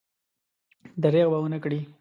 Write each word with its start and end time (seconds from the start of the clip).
درېغ 1.03 1.27
به 1.31 1.37
ونه 1.41 1.57
کړي. 1.63 1.79